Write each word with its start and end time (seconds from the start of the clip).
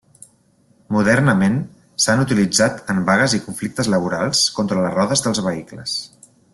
Modernament 0.95 1.59
s'han 2.05 2.23
utilitzat 2.23 2.81
en 2.95 3.03
vagues 3.11 3.37
i 3.39 3.43
conflictes 3.45 3.93
laborals 3.97 4.45
contra 4.59 4.85
les 4.87 4.99
rodes 5.01 5.27
dels 5.29 5.47
vehicles. 5.51 5.97